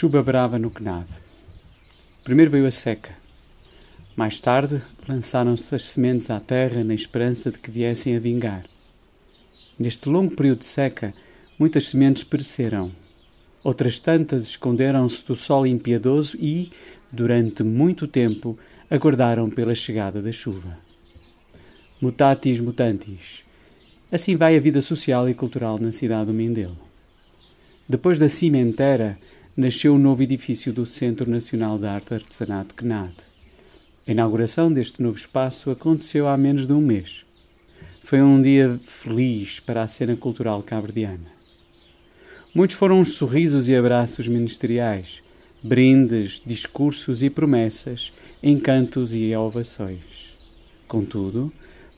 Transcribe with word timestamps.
Chuva 0.00 0.22
brava 0.22 0.58
no 0.58 0.70
CNAD. 0.70 1.06
Primeiro 2.24 2.50
veio 2.50 2.66
a 2.66 2.70
seca. 2.70 3.10
Mais 4.16 4.40
tarde, 4.40 4.80
lançaram-se 5.06 5.74
as 5.74 5.90
sementes 5.90 6.30
à 6.30 6.40
terra 6.40 6.82
na 6.82 6.94
esperança 6.94 7.50
de 7.50 7.58
que 7.58 7.70
viessem 7.70 8.16
a 8.16 8.18
vingar. 8.18 8.64
Neste 9.78 10.08
longo 10.08 10.34
período 10.34 10.60
de 10.60 10.64
seca, 10.64 11.12
muitas 11.58 11.90
sementes 11.90 12.24
pereceram. 12.24 12.90
Outras 13.62 14.00
tantas 14.00 14.44
esconderam-se 14.44 15.26
do 15.26 15.36
sol 15.36 15.66
impiedoso 15.66 16.34
e, 16.40 16.72
durante 17.12 17.62
muito 17.62 18.08
tempo, 18.08 18.58
aguardaram 18.90 19.50
pela 19.50 19.74
chegada 19.74 20.22
da 20.22 20.32
chuva. 20.32 20.78
Mutatis 22.00 22.58
mutantis. 22.58 23.44
Assim 24.10 24.34
vai 24.34 24.56
a 24.56 24.60
vida 24.60 24.80
social 24.80 25.28
e 25.28 25.34
cultural 25.34 25.78
na 25.78 25.92
cidade 25.92 26.28
do 26.28 26.32
Mindelo. 26.32 26.78
Depois 27.86 28.18
da 28.18 28.30
cimentera, 28.30 29.18
nasceu 29.60 29.94
o 29.94 29.98
novo 29.98 30.22
edifício 30.22 30.72
do 30.72 30.86
Centro 30.86 31.30
Nacional 31.30 31.78
de 31.78 31.86
Arte 31.86 32.14
Artesanato 32.14 32.74
CNAD. 32.74 33.12
A 34.08 34.10
inauguração 34.10 34.72
deste 34.72 35.02
novo 35.02 35.18
espaço 35.18 35.70
aconteceu 35.70 36.26
há 36.26 36.34
menos 36.34 36.66
de 36.66 36.72
um 36.72 36.80
mês. 36.80 37.26
Foi 38.02 38.22
um 38.22 38.40
dia 38.40 38.80
feliz 38.86 39.60
para 39.60 39.82
a 39.82 39.86
cena 39.86 40.16
cultural 40.16 40.62
cabrediana. 40.62 41.26
Muitos 42.54 42.74
foram 42.74 43.02
os 43.02 43.12
sorrisos 43.12 43.68
e 43.68 43.76
abraços 43.76 44.26
ministeriais, 44.26 45.22
brindes, 45.62 46.40
discursos 46.44 47.22
e 47.22 47.28
promessas, 47.28 48.14
encantos 48.42 49.12
e 49.12 49.36
ovações. 49.36 50.34
Contudo, 50.88 51.52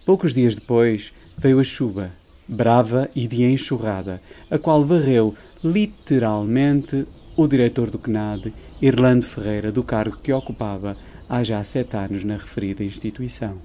poucos 0.04 0.34
dias 0.34 0.56
depois 0.56 1.12
veio 1.38 1.60
a 1.60 1.64
chuva, 1.64 2.10
brava 2.48 3.08
e 3.14 3.28
de 3.28 3.44
enxurrada, 3.44 4.20
a 4.50 4.58
qual 4.58 4.84
varreu 4.84 5.32
literalmente 5.62 7.06
o 7.36 7.46
diretor 7.46 7.90
do 7.90 7.98
CNAD, 7.98 8.52
Irlando 8.80 9.24
Ferreira, 9.24 9.72
do 9.72 9.82
cargo 9.82 10.18
que 10.22 10.32
ocupava 10.32 10.96
há 11.28 11.42
já 11.42 11.62
sete 11.64 11.96
anos 11.96 12.24
na 12.24 12.36
referida 12.36 12.84
instituição. 12.84 13.60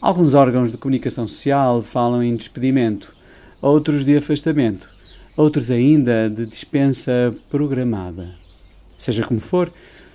Alguns 0.00 0.34
órgãos 0.34 0.70
de 0.70 0.78
comunicação 0.78 1.26
social 1.26 1.82
falam 1.82 2.22
em 2.22 2.36
despedimento, 2.36 3.12
outros 3.60 4.04
de 4.04 4.16
afastamento, 4.16 4.88
outros 5.36 5.70
ainda 5.70 6.30
de 6.30 6.46
dispensa 6.46 7.34
programada. 7.50 8.34
Seja 8.98 9.26
como 9.26 9.40
for, 9.40 9.72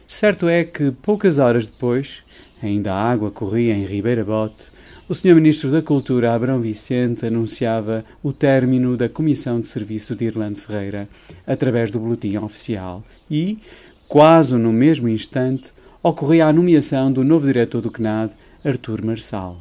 certo 0.07 0.47
é 0.47 0.63
que 0.63 0.91
poucas 0.91 1.39
horas 1.39 1.65
depois, 1.65 2.23
ainda 2.61 2.93
a 2.93 3.11
água 3.11 3.31
corria 3.31 3.73
em 3.73 3.85
Ribeira 3.85 4.23
Bote, 4.23 4.71
o 5.09 5.15
Sr. 5.15 5.35
Ministro 5.35 5.69
da 5.69 5.81
Cultura, 5.81 6.33
Abrão 6.33 6.61
Vicente, 6.61 7.25
anunciava 7.25 8.05
o 8.23 8.31
término 8.31 8.95
da 8.95 9.09
Comissão 9.09 9.59
de 9.59 9.67
Serviço 9.67 10.15
de 10.15 10.25
Irlande 10.25 10.61
Ferreira 10.61 11.09
através 11.45 11.91
do 11.91 11.99
boletim 11.99 12.37
oficial 12.37 13.03
e, 13.29 13.57
quase 14.07 14.55
no 14.55 14.71
mesmo 14.71 15.09
instante, 15.09 15.71
ocorria 16.01 16.47
a 16.47 16.53
nomeação 16.53 17.11
do 17.11 17.23
novo 17.23 17.45
diretor 17.45 17.81
do 17.81 17.91
CNAD, 17.91 18.33
Artur 18.63 19.05
Marçal. 19.05 19.57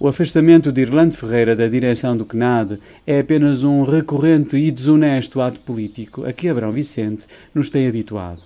O 0.00 0.06
afastamento 0.06 0.70
de 0.70 0.82
Irlande 0.82 1.16
Ferreira 1.16 1.56
da 1.56 1.66
direção 1.66 2.16
do 2.16 2.24
CNAD 2.24 2.78
é 3.06 3.18
apenas 3.18 3.64
um 3.64 3.82
recorrente 3.82 4.56
e 4.56 4.70
desonesto 4.70 5.40
ato 5.40 5.58
político 5.60 6.24
a 6.24 6.32
que 6.32 6.48
Abrão 6.48 6.70
Vicente 6.70 7.26
nos 7.52 7.68
tem 7.68 7.88
habituado. 7.88 8.40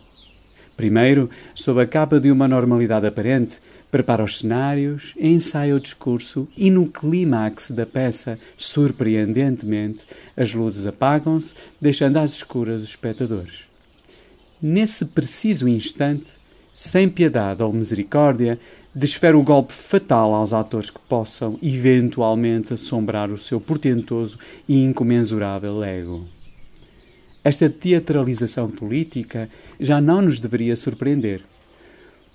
Primeiro, 0.77 1.28
sob 1.55 1.81
a 1.83 1.87
capa 1.87 2.19
de 2.19 2.31
uma 2.31 2.48
normalidade 2.48 3.06
aparente, 3.06 3.61
prepara 3.92 4.24
os 4.24 4.38
cenários, 4.38 5.12
ensaia 5.20 5.76
o 5.76 5.80
discurso 5.80 6.48
e, 6.56 6.70
no 6.70 6.86
clímax 6.86 7.70
da 7.70 7.84
peça, 7.84 8.38
surpreendentemente, 8.56 10.06
as 10.34 10.54
luzes 10.54 10.86
apagam-se, 10.86 11.54
deixando 11.78 12.16
às 12.16 12.32
escuras 12.32 12.82
os 12.82 12.88
espectadores. 12.88 13.60
Nesse 14.60 15.04
preciso 15.04 15.69
instante, 15.69 16.31
sem 16.72 17.06
piedade 17.06 17.62
ou 17.62 17.70
misericórdia, 17.70 18.58
desfere 18.94 19.36
o 19.36 19.42
golpe 19.42 19.75
fatal 19.75 20.32
aos 20.32 20.54
atores 20.54 20.88
que 20.88 21.00
possam, 21.00 21.58
eventualmente, 21.62 22.72
assombrar 22.72 23.31
o 23.31 23.36
seu 23.36 23.60
portentoso 23.60 24.38
e 24.66 24.82
incomensurável 24.82 25.84
ego. 25.84 26.26
Esta 27.44 27.69
teatralização 27.69 28.70
política 28.70 29.50
já 29.78 30.00
não 30.00 30.22
nos 30.22 30.41
deveria 30.41 30.76
surpreender 30.76 31.42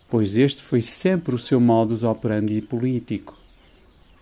pois 0.09 0.35
este 0.37 0.61
foi 0.61 0.81
sempre 0.81 1.35
o 1.35 1.39
seu 1.39 1.59
modus 1.59 2.03
operandi 2.03 2.61
político. 2.61 3.37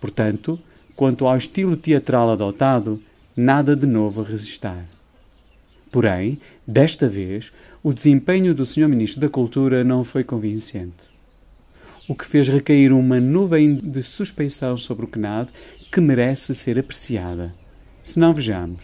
Portanto, 0.00 0.58
quanto 0.94 1.26
ao 1.26 1.36
estilo 1.36 1.76
teatral 1.76 2.30
adotado, 2.30 3.00
nada 3.36 3.76
de 3.76 3.86
novo 3.86 4.22
a 4.22 4.24
resistar. 4.24 4.84
Porém, 5.92 6.38
desta 6.66 7.08
vez, 7.08 7.52
o 7.82 7.92
desempenho 7.92 8.54
do 8.54 8.66
Sr. 8.66 8.88
Ministro 8.88 9.20
da 9.20 9.28
Cultura 9.28 9.84
não 9.84 10.02
foi 10.02 10.24
convincente. 10.24 11.16
O 12.08 12.14
que 12.14 12.24
fez 12.24 12.48
recair 12.48 12.92
uma 12.92 13.20
nuvem 13.20 13.74
de 13.74 14.02
suspeição 14.02 14.76
sobre 14.76 15.04
o 15.04 15.08
CNAD 15.08 15.50
que 15.90 16.00
merece 16.00 16.54
ser 16.54 16.78
apreciada. 16.78 17.54
Se 18.02 18.18
não 18.18 18.32
vejamos. 18.32 18.82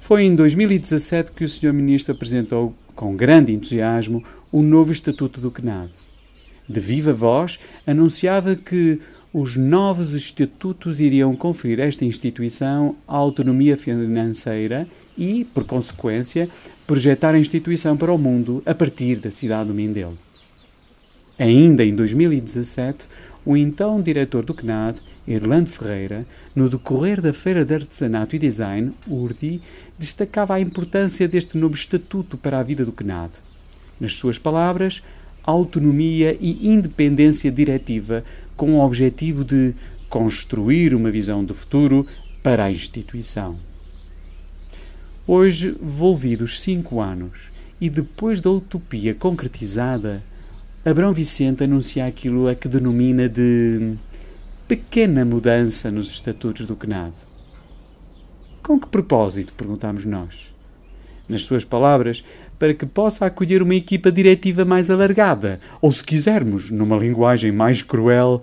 Foi 0.00 0.24
em 0.24 0.34
2017 0.34 1.32
que 1.32 1.44
o 1.44 1.48
Sr. 1.48 1.72
Ministro 1.72 2.12
apresentou, 2.12 2.74
com 2.96 3.14
grande 3.14 3.52
entusiasmo, 3.52 4.24
o 4.52 4.62
novo 4.62 4.90
Estatuto 4.90 5.40
do 5.40 5.50
CNAD. 5.50 5.90
De 6.68 6.80
viva 6.80 7.12
voz, 7.12 7.58
anunciava 7.86 8.56
que 8.56 9.00
os 9.32 9.56
novos 9.56 10.12
estatutos 10.12 10.98
iriam 10.98 11.36
conferir 11.36 11.80
a 11.80 11.84
esta 11.84 12.04
instituição 12.04 12.96
autonomia 13.06 13.76
financeira 13.76 14.88
e, 15.16 15.44
por 15.44 15.64
consequência, 15.64 16.48
projetar 16.84 17.34
a 17.34 17.38
instituição 17.38 17.96
para 17.96 18.12
o 18.12 18.18
mundo 18.18 18.60
a 18.66 18.74
partir 18.74 19.16
da 19.16 19.30
cidade 19.30 19.68
do 19.68 19.74
Mindelo. 19.74 20.18
Ainda 21.38 21.84
em 21.84 21.94
2017, 21.94 23.08
o 23.46 23.56
então 23.56 24.02
diretor 24.02 24.44
do 24.44 24.52
CNAD, 24.52 25.00
Irlando 25.28 25.70
Ferreira, 25.70 26.26
no 26.56 26.68
decorrer 26.68 27.20
da 27.22 27.32
Feira 27.32 27.64
de 27.64 27.74
Artesanato 27.74 28.34
e 28.34 28.38
Design, 28.38 28.92
URDI, 29.06 29.62
destacava 29.96 30.54
a 30.54 30.60
importância 30.60 31.28
deste 31.28 31.56
novo 31.56 31.76
estatuto 31.76 32.36
para 32.36 32.58
a 32.58 32.62
vida 32.64 32.84
do 32.84 32.92
CNAD 32.92 33.30
nas 34.00 34.14
suas 34.14 34.38
palavras, 34.38 35.02
autonomia 35.44 36.36
e 36.40 36.68
independência 36.68 37.50
diretiva 37.52 38.24
com 38.56 38.74
o 38.74 38.84
objetivo 38.84 39.44
de 39.44 39.74
construir 40.08 40.94
uma 40.94 41.10
visão 41.10 41.44
de 41.44 41.52
futuro 41.52 42.06
para 42.42 42.64
a 42.64 42.70
instituição. 42.70 43.56
Hoje, 45.26 45.76
volvidos 45.80 46.60
cinco 46.60 47.00
anos 47.00 47.38
e 47.80 47.88
depois 47.88 48.40
da 48.40 48.50
utopia 48.50 49.14
concretizada, 49.14 50.22
Abrão 50.84 51.12
Vicente 51.12 51.62
anuncia 51.62 52.06
aquilo 52.06 52.48
a 52.48 52.54
que 52.54 52.66
denomina 52.66 53.28
de 53.28 53.94
pequena 54.66 55.24
mudança 55.24 55.90
nos 55.90 56.10
estatutos 56.10 56.66
do 56.66 56.74
CNAD. 56.74 57.12
Com 58.62 58.78
que 58.78 58.86
propósito? 58.86 59.52
perguntamos 59.52 60.04
nós. 60.04 60.34
Nas 61.28 61.42
suas 61.42 61.64
palavras, 61.64 62.24
para 62.60 62.74
que 62.74 62.84
possa 62.84 63.24
acolher 63.24 63.62
uma 63.62 63.74
equipa 63.74 64.12
diretiva 64.12 64.66
mais 64.66 64.90
alargada, 64.90 65.58
ou, 65.80 65.90
se 65.90 66.04
quisermos, 66.04 66.70
numa 66.70 66.94
linguagem 66.98 67.50
mais 67.50 67.80
cruel, 67.80 68.42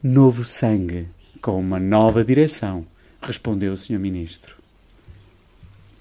novo 0.00 0.44
sangue, 0.44 1.08
com 1.42 1.58
uma 1.58 1.80
nova 1.80 2.24
direção, 2.24 2.86
respondeu 3.20 3.72
o 3.72 3.76
Sr. 3.76 3.98
Ministro. 3.98 4.54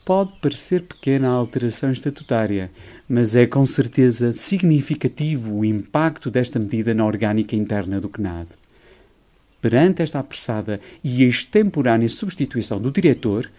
Pode 0.05 0.33
parecer 0.39 0.88
pequena 0.88 1.29
a 1.29 1.31
alteração 1.31 1.91
estatutária, 1.91 2.69
mas 3.09 3.35
é 3.35 3.47
com 3.47 3.65
certeza 3.65 4.31
significativo 4.31 5.55
o 5.55 5.65
impacto 5.65 6.29
desta 6.29 6.59
medida 6.59 6.94
na 6.94 7.03
orgânica 7.03 7.55
interna 7.55 8.00
do 8.00 8.09
CNAD. 8.09 8.50
Perante 9.59 10.03
esta 10.03 10.19
apressada 10.19 10.79
e 11.03 11.24
extemporânea 11.24 12.09
substituição 12.09 12.79
do 12.79 12.91
diretor, 12.91 13.50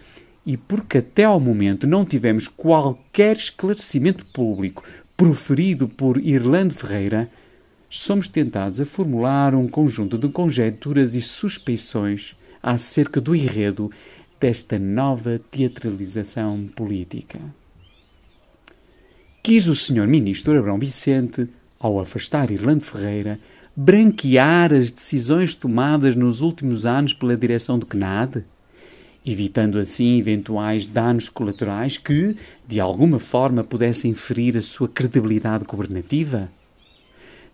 e 0.45 0.55
porque 0.55 0.99
até 0.99 1.23
ao 1.23 1.39
momento 1.39 1.87
não 1.87 2.05
tivemos 2.05 2.47
qualquer 2.47 3.35
esclarecimento 3.35 4.25
público 4.27 4.83
proferido 5.17 5.87
por 5.87 6.17
Irlando 6.17 6.73
Ferreira, 6.73 7.29
somos 7.89 8.27
tentados 8.27 8.81
a 8.81 8.85
formular 8.85 9.55
um 9.55 9.67
conjunto 9.67 10.17
de 10.17 10.27
conjecturas 10.27 11.15
e 11.15 11.21
suspeições 11.21 12.35
acerca 12.61 13.21
do 13.21 13.35
enredo 13.35 13.89
desta 14.39 14.77
nova 14.77 15.39
teatralização 15.49 16.67
política. 16.75 17.39
Quis 19.41 19.67
o 19.67 19.75
Sr. 19.75 20.07
Ministro 20.07 20.57
Abrão 20.57 20.77
Vicente, 20.77 21.47
ao 21.79 21.99
afastar 21.99 22.51
Irlando 22.51 22.83
Ferreira, 22.83 23.39
branquear 23.75 24.73
as 24.73 24.89
decisões 24.89 25.55
tomadas 25.55 26.15
nos 26.15 26.41
últimos 26.41 26.85
anos 26.85 27.13
pela 27.13 27.37
direção 27.37 27.77
do 27.77 27.85
CNAD? 27.85 28.43
Evitando 29.25 29.79
assim 29.79 30.19
eventuais 30.19 30.85
danos 30.85 31.27
colaterais 31.27 31.97
que, 31.97 32.35
de 32.67 32.79
alguma 32.79 33.19
forma, 33.19 33.63
pudessem 33.63 34.13
ferir 34.13 34.55
a 34.55 34.61
sua 34.61 34.87
credibilidade 34.87 35.65
governativa? 35.65 36.49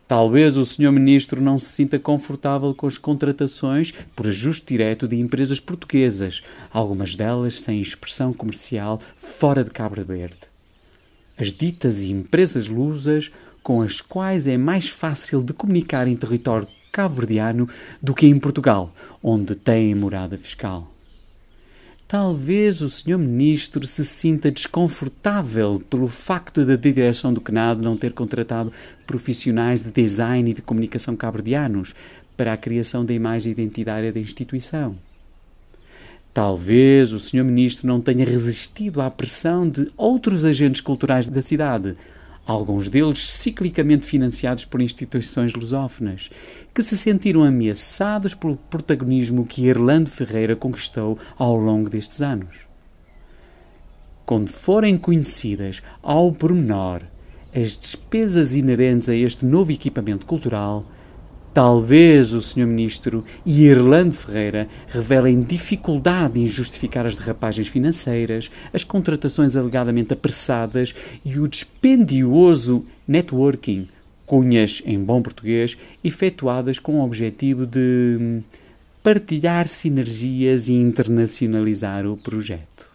Talvez 0.08 0.58
o 0.58 0.66
Sr. 0.66 0.92
Ministro 0.92 1.42
não 1.42 1.58
se 1.58 1.68
sinta 1.68 1.98
confortável 1.98 2.76
com 2.76 2.86
as 2.86 2.98
contratações 2.98 3.94
por 4.14 4.28
ajuste 4.28 4.66
direto 4.68 5.08
de 5.08 5.16
empresas 5.16 5.58
portuguesas, 5.58 6.44
algumas 6.70 7.16
delas 7.16 7.62
sem 7.62 7.80
expressão 7.80 8.34
comercial 8.34 9.00
fora 9.16 9.64
de 9.64 9.70
Cabo 9.70 10.04
Verde. 10.04 10.52
As 11.38 11.50
ditas 11.50 12.02
empresas 12.02 12.68
lusas 12.68 13.32
com 13.64 13.82
as 13.82 14.02
quais 14.02 14.48
é 14.48 14.58
mais 14.58 14.90
fácil 14.90 15.42
de 15.42 15.54
comunicar 15.54 16.08
em 16.08 16.18
território 16.18 16.68
cabo-verdiano 16.92 17.70
do 18.02 18.14
que 18.14 18.28
em 18.28 18.38
Portugal, 18.38 18.94
onde 19.24 19.56
tem 19.56 19.96
morada 19.96 20.38
fiscal. 20.38 20.91
Talvez 22.12 22.82
o 22.82 22.90
Sr. 22.90 23.18
Ministro 23.18 23.88
se 23.88 24.04
sinta 24.04 24.52
desconfortável 24.52 25.82
pelo 25.90 26.10
facto 26.10 26.66
da 26.66 26.76
direção 26.76 27.34
do 27.34 27.40
CNAD 27.40 27.82
não 27.82 27.96
ter 27.96 28.12
contratado 28.12 28.74
profissionais 29.08 29.82
de 29.82 29.90
design 29.92 30.52
e 30.52 30.54
de 30.54 30.62
comunicação 30.62 31.16
cabo-verdianos 31.16 31.96
para 32.36 32.52
a 32.52 32.58
criação 32.58 33.06
da 33.06 33.14
imagem 33.14 33.54
identitária 33.54 34.12
da 34.12 34.20
instituição. 34.20 34.98
Talvez 36.34 37.14
o 37.14 37.20
Sr. 37.20 37.46
Ministro 37.46 37.88
não 37.88 38.02
tenha 38.02 38.26
resistido 38.26 39.00
à 39.00 39.10
pressão 39.10 39.70
de 39.70 39.90
outros 39.96 40.44
agentes 40.44 40.82
culturais 40.82 41.28
da 41.28 41.42
cidade, 41.42 41.96
alguns 42.52 42.90
deles 42.90 43.30
ciclicamente 43.30 44.06
financiados 44.06 44.66
por 44.66 44.82
instituições 44.82 45.54
lusófonas, 45.54 46.30
que 46.74 46.84
se 46.84 46.98
sentiram 46.98 47.44
ameaçados 47.44 48.34
pelo 48.34 48.56
protagonismo 48.56 49.46
que 49.46 49.66
Irlande 49.68 50.10
Ferreira 50.10 50.56
conquistou 50.56 51.18
ao 51.38 51.56
longo 51.56 51.90
destes 51.90 52.22
anos. 52.22 52.66
Quando 54.26 54.50
forem 54.50 54.98
conhecidas 54.98 55.82
ao 56.02 56.32
pormenor 56.32 57.02
as 57.54 57.76
despesas 57.76 58.54
inerentes 58.54 59.10
a 59.10 59.16
este 59.16 59.46
novo 59.46 59.72
equipamento 59.72 60.26
cultural, 60.26 60.86
Talvez 61.54 62.32
o 62.32 62.42
Sr. 62.42 62.66
Ministro 62.66 63.26
e 63.46 63.66
Irlande 63.66 64.16
Ferreira 64.16 64.70
revelem 64.88 65.42
dificuldade 65.42 66.40
em 66.40 66.48
justificar 66.48 67.06
as 67.06 67.16
derrapagens 67.16 67.68
financeiras, 67.68 68.50
as 68.74 68.86
contratações 68.86 69.58
alegadamente 69.58 70.14
apressadas 70.14 70.96
e 71.26 71.38
o 71.38 71.48
dispendioso 71.50 72.86
networking, 73.06 73.90
cunhas 74.26 74.82
em 74.86 74.98
bom 74.98 75.22
português, 75.22 75.78
efetuadas 76.02 76.80
com 76.80 77.02
o 77.02 77.04
objetivo 77.04 77.66
de 77.66 78.40
partilhar 79.04 79.68
sinergias 79.68 80.70
e 80.70 80.74
internacionalizar 80.74 82.06
o 82.06 82.16
projeto. 82.16 82.90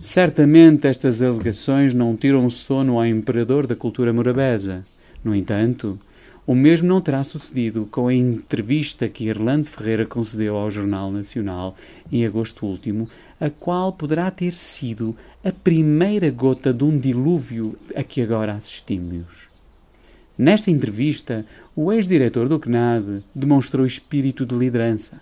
Certamente 0.00 0.88
estas 0.88 1.22
alegações 1.22 1.94
não 1.94 2.16
tiram 2.16 2.50
sono 2.50 2.98
ao 2.98 3.06
imperador 3.06 3.68
da 3.68 3.76
cultura 3.76 4.12
morabeza. 4.12 4.84
No 5.22 5.34
entanto, 5.34 5.98
o 6.46 6.54
mesmo 6.54 6.86
não 6.86 7.00
terá 7.00 7.24
sucedido 7.24 7.88
com 7.90 8.06
a 8.06 8.14
entrevista 8.14 9.08
que 9.08 9.24
Irlande 9.24 9.68
Ferreira 9.68 10.06
concedeu 10.06 10.56
ao 10.56 10.70
Jornal 10.70 11.10
Nacional 11.10 11.76
em 12.12 12.24
agosto 12.24 12.64
último, 12.64 13.10
a 13.40 13.50
qual 13.50 13.92
poderá 13.92 14.30
ter 14.30 14.54
sido 14.54 15.16
a 15.44 15.50
primeira 15.50 16.30
gota 16.30 16.72
de 16.72 16.84
um 16.84 16.96
dilúvio 16.96 17.76
a 17.96 18.04
que 18.04 18.22
agora 18.22 18.54
assistimos. 18.54 19.48
Nesta 20.38 20.70
entrevista, 20.70 21.44
o 21.74 21.92
ex-diretor 21.92 22.48
do 22.48 22.60
CNAD 22.60 23.24
demonstrou 23.34 23.84
espírito 23.84 24.46
de 24.46 24.54
liderança. 24.54 25.20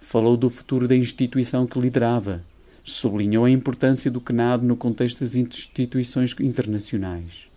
Falou 0.00 0.36
do 0.36 0.50
futuro 0.50 0.88
da 0.88 0.96
instituição 0.96 1.68
que 1.68 1.78
liderava. 1.78 2.42
Sublinhou 2.82 3.44
a 3.44 3.50
importância 3.50 4.10
do 4.10 4.20
CNAD 4.20 4.64
no 4.64 4.76
contexto 4.76 5.20
das 5.20 5.36
instituições 5.36 6.34
internacionais 6.40 7.53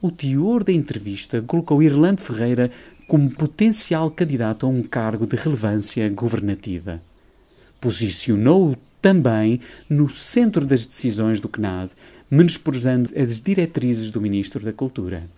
o 0.00 0.10
teor 0.10 0.62
da 0.62 0.72
entrevista 0.72 1.42
colocou 1.42 1.82
Irlande 1.82 2.22
Ferreira 2.22 2.70
como 3.06 3.30
potencial 3.30 4.10
candidato 4.10 4.66
a 4.66 4.68
um 4.68 4.82
cargo 4.82 5.26
de 5.26 5.36
relevância 5.36 6.08
governativa. 6.10 7.00
Posicionou-o 7.80 8.76
também 9.00 9.60
no 9.88 10.10
centro 10.10 10.66
das 10.66 10.84
decisões 10.84 11.40
do 11.40 11.48
CNAD, 11.48 11.92
menosprezando 12.30 13.10
as 13.16 13.40
diretrizes 13.40 14.10
do 14.10 14.20
Ministro 14.20 14.64
da 14.64 14.72
Cultura. 14.72 15.28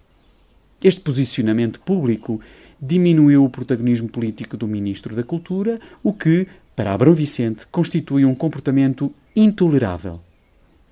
Este 0.83 1.01
posicionamento 1.01 1.81
público 1.81 2.41
diminuiu 2.81 3.45
o 3.45 3.51
protagonismo 3.51 4.09
político 4.09 4.57
do 4.57 4.67
Ministro 4.67 5.15
da 5.15 5.23
Cultura, 5.23 5.81
o 6.03 6.13
que, 6.13 6.47
para 6.75 6.95
Abrão 6.95 7.13
Vicente, 7.13 7.67
constitui 7.71 8.25
um 8.25 8.35
comportamento 8.35 9.13
intolerável. 9.35 10.21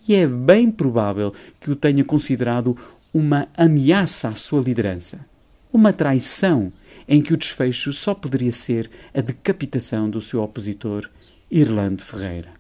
E 0.09 0.15
é 0.15 0.27
bem 0.27 0.71
provável 0.71 1.33
que 1.61 1.71
o 1.71 1.77
tenha 1.77 2.05
considerado 2.05 2.77
uma 3.13 3.49
ameaça 3.57 4.29
à 4.29 4.35
sua 4.35 4.61
liderança, 4.61 5.25
uma 5.73 5.93
traição 5.93 6.73
em 7.09 7.23
que 7.23 7.33
o 7.33 7.37
desfecho 7.37 7.93
só 7.93 8.15
poderia 8.15 8.53
ser 8.53 8.91
a 9.15 9.21
decapitação 9.21 10.09
do 10.11 10.21
seu 10.21 10.43
opositor, 10.43 11.09
Irlande 11.51 12.03
Ferreira. 12.03 12.51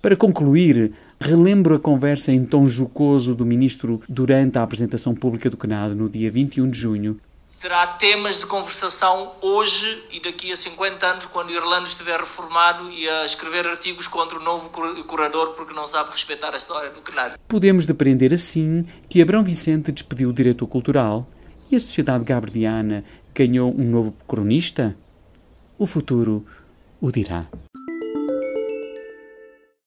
Para 0.00 0.14
concluir, 0.16 0.92
relembro 1.20 1.74
a 1.74 1.80
conversa 1.80 2.32
em 2.32 2.44
tom 2.44 2.66
jocoso 2.66 3.34
do 3.34 3.44
ministro 3.44 4.00
durante 4.08 4.56
a 4.56 4.62
apresentação 4.62 5.14
pública 5.14 5.50
do 5.50 5.56
Canadá 5.56 5.94
no 5.94 6.08
dia 6.08 6.30
21 6.30 6.70
de 6.70 6.78
junho, 6.78 7.20
terá 7.60 7.86
temas 7.86 8.38
de 8.38 8.46
conversação 8.46 9.32
hoje 9.40 10.04
e 10.10 10.20
daqui 10.20 10.52
a 10.52 10.56
50 10.56 11.06
anos, 11.06 11.26
quando 11.26 11.50
Irlanda 11.50 11.88
estiver 11.88 12.20
reformado 12.20 12.90
e 12.90 13.08
a 13.08 13.24
escrever 13.26 13.66
artigos 13.66 14.06
contra 14.06 14.38
o 14.38 14.42
novo 14.42 14.70
curador 14.70 15.54
porque 15.54 15.74
não 15.74 15.86
sabe 15.86 16.10
respeitar 16.10 16.54
a 16.54 16.56
história 16.56 16.90
do 16.90 17.00
Canadá. 17.00 17.36
Podemos 17.48 17.84
depreender 17.84 18.32
assim 18.32 18.86
que 19.08 19.20
Abrão 19.20 19.42
Vicente 19.42 19.90
despediu 19.90 20.30
o 20.30 20.32
diretor 20.32 20.66
cultural 20.66 21.26
e 21.70 21.76
a 21.76 21.80
sociedade 21.80 22.24
gabridiana 22.24 23.04
ganhou 23.34 23.74
um 23.76 23.84
novo 23.84 24.14
cronista? 24.26 24.96
O 25.78 25.86
futuro 25.86 26.46
o 27.00 27.10
dirá. 27.10 27.46